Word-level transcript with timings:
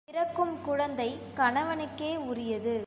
பிறக்கும் 0.07 0.53
குழந்தை 0.61 1.07
கணவனுக்கே 1.37 2.09
உரியது. 2.29 2.75